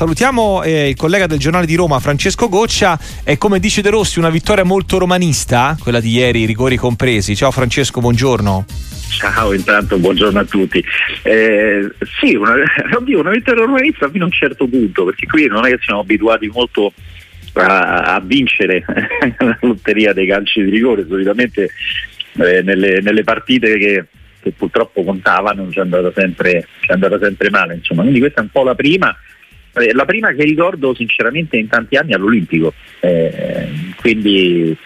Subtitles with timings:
[0.00, 2.98] salutiamo eh, il collega del giornale di Roma, Francesco Goccia.
[3.22, 7.36] E come dice De Rossi, una vittoria molto romanista, quella di ieri, rigori compresi.
[7.36, 8.64] Ciao Francesco, buongiorno.
[9.10, 10.82] Ciao, intanto buongiorno a tutti.
[11.22, 11.86] Eh,
[12.18, 12.54] sì, una,
[12.96, 16.00] oddio, una vittoria romanista fino a un certo punto, perché qui non è che siamo
[16.00, 16.94] abituati molto
[17.52, 18.82] a, a vincere
[19.36, 21.68] la lotteria dei calci di rigore, solitamente
[22.38, 24.06] eh, nelle, nelle, partite che,
[24.40, 26.64] che, purtroppo contavano ci è andata sempre,
[27.50, 27.74] male.
[27.74, 28.00] Insomma.
[28.00, 29.14] Quindi questa è un po' la prima.
[29.72, 34.76] La prima che ricordo sinceramente in tanti anni all'Olimpico, eh, quindi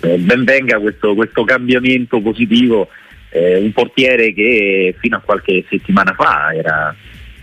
[0.00, 2.88] eh, ben venga questo, questo cambiamento positivo,
[3.30, 6.94] eh, un portiere che fino a qualche settimana fa era,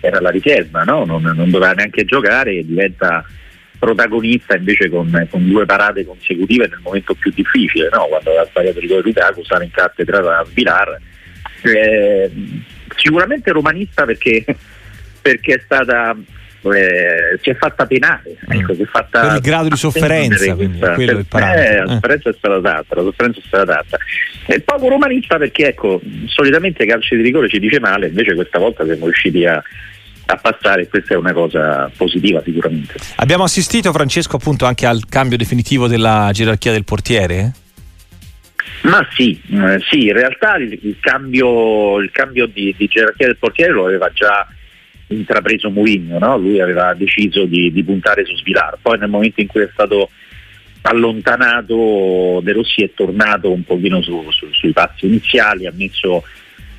[0.01, 1.05] era la riserva, no?
[1.05, 3.23] non, non, doveva neanche giocare diventa
[3.79, 8.05] protagonista invece con, con, due parate consecutive nel momento più difficile, no?
[8.05, 10.99] quando aveva sbagliato il rigore Lukaku, stava in cattedra a Vilar.
[11.63, 12.31] Eh,
[12.95, 14.45] sicuramente romanista perché,
[15.21, 16.15] perché è stata
[16.63, 18.59] eh, si è fatta penare mm.
[18.59, 21.87] ecco, si è fatta per il grado di sofferenza quindi, questa, quello per, eh, la
[21.87, 23.97] sofferenza è stata data la sofferenza è stata data
[24.45, 28.83] è poco romanista perché ecco solitamente calci di rigore ci dice male invece questa volta
[28.85, 29.61] siamo riusciti a,
[30.25, 32.95] a passare questa è una cosa positiva sicuramente.
[33.17, 37.51] Abbiamo assistito Francesco appunto anche al cambio definitivo della gerarchia del portiere?
[38.83, 43.37] Ma sì, eh, sì in realtà il, il cambio, il cambio di, di, gerarchia del
[43.37, 44.47] portiere lo aveva già
[45.13, 46.37] intrapreso Mourinho, no?
[46.37, 50.09] lui aveva deciso di, di, puntare su Svilar, poi nel momento in cui è stato
[50.83, 56.23] allontanato De Rossi è tornato un pochino su, su, sui passi iniziali, ha messo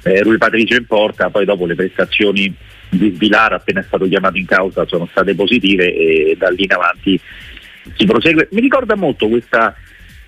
[0.02, 2.52] eh, Rui Patricio in porta, poi dopo le prestazioni
[2.88, 6.72] di Svilar appena è stato chiamato in causa sono state positive e da lì in
[6.72, 7.18] avanti
[7.96, 8.48] si prosegue.
[8.52, 9.74] Mi ricorda molto questa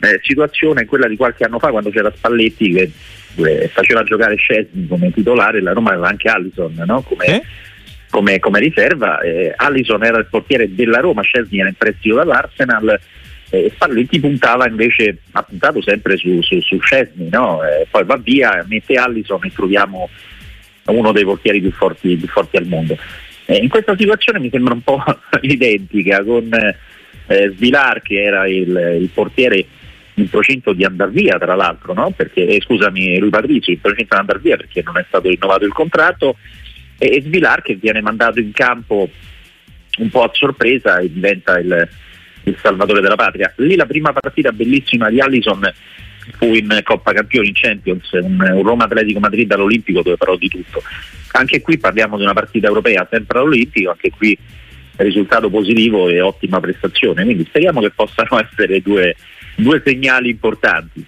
[0.01, 2.91] eh, situazione, quella di qualche anno fa quando c'era Spalletti che
[3.37, 7.03] eh, faceva giocare Scesni come titolare, la Roma aveva anche Allison no?
[7.03, 7.43] come, eh?
[8.11, 9.21] Come, come, riserva.
[9.21, 12.99] Eh, Allison era il portiere della Roma, Scesni era in prestito dall'Arsenal.
[13.51, 17.63] Eh, Spalletti puntava invece, ha puntato sempre su, su, su Scesni, no?
[17.63, 20.09] Eh, poi va via, mette Allison e troviamo
[20.87, 22.97] uno dei portieri più forti, più forti al mondo.
[23.47, 25.03] Eh, in questa situazione mi sembra un po'
[25.43, 26.49] identica con
[27.27, 29.65] eh, Svilar che era il, il, portiere
[30.15, 32.11] in procinto di andar via tra l'altro, no?
[32.11, 35.65] perché, eh, scusami lui Patricio in procinto di andar via perché non è stato rinnovato
[35.65, 36.37] il contratto
[36.99, 39.09] e, e Svilar che viene mandato in campo
[39.99, 41.89] un po' a sorpresa e diventa il,
[42.45, 43.53] il salvatore della patria.
[43.57, 45.61] Lì la prima partita bellissima di Allison
[46.37, 50.49] fu in Coppa Campioni, in Champions, un, un Roma Atletico Madrid all'Olimpico dove parlò di
[50.49, 50.83] tutto.
[51.33, 54.37] Anche qui parliamo di una partita europea sempre all'Olimpico, anche qui
[54.97, 59.17] risultato positivo e ottima prestazione, quindi speriamo che possano essere due,
[59.57, 61.05] due segnali importanti.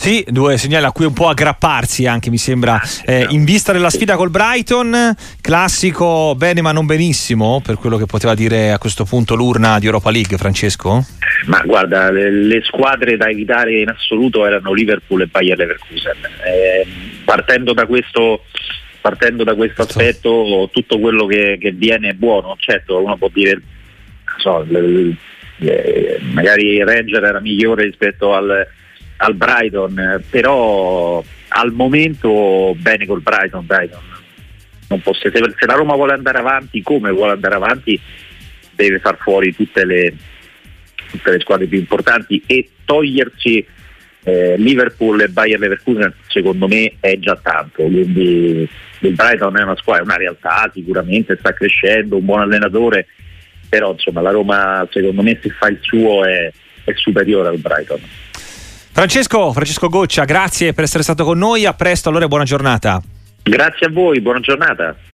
[0.00, 3.90] Sì, due segnali a cui un po' aggrapparsi anche mi sembra eh, in vista della
[3.90, 9.04] sfida col Brighton, classico bene ma non benissimo per quello che poteva dire a questo
[9.04, 11.04] punto l'urna di Europa League, Francesco?
[11.46, 16.16] Ma guarda, le, le squadre da evitare in assoluto erano Liverpool e Bayer Leverkusen.
[16.46, 16.86] Eh,
[17.24, 18.44] partendo da questo
[19.00, 23.60] partendo da questo aspetto tutto quello che, che, viene è buono, certo uno può dire
[24.36, 25.12] so, le,
[25.56, 28.64] le, magari il Ranger era migliore rispetto al,
[29.18, 34.00] al Brighton, però al momento bene col Brighton, Brighton.
[34.88, 38.00] Se, se, la Roma vuole andare avanti, come vuole andare avanti,
[38.74, 40.14] deve far fuori tutte le,
[41.10, 43.66] tutte le squadre più importanti e togliersi
[44.24, 48.68] eh, Liverpool e Bayern Leverkusen secondo me è già tanto, quindi
[49.00, 53.06] il Brighton è una squadra, è una realtà sicuramente, sta crescendo, un buon allenatore,
[53.68, 56.50] però insomma la Roma secondo me se fa il suo è,
[56.84, 58.00] è superiore al Brighton.
[58.98, 63.00] Francesco, Francesco Goccia, grazie per essere stato con noi, a presto allora buona giornata.
[63.44, 64.96] Grazie a voi, buona giornata.